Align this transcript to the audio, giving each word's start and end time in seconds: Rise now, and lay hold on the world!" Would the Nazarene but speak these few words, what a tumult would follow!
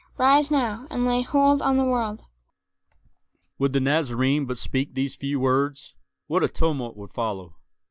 Rise 0.17 0.49
now, 0.49 0.87
and 0.89 1.05
lay 1.05 1.21
hold 1.21 1.61
on 1.61 1.77
the 1.77 1.83
world!" 1.85 2.23
Would 3.59 3.71
the 3.73 3.79
Nazarene 3.79 4.47
but 4.47 4.57
speak 4.57 4.95
these 4.95 5.15
few 5.15 5.39
words, 5.39 5.93
what 6.25 6.43
a 6.43 6.49
tumult 6.49 6.97
would 6.97 7.13
follow! 7.13 7.53